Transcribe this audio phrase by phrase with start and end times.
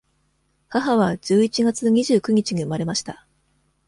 [0.69, 3.27] 母は十一月二十九日に生まれました。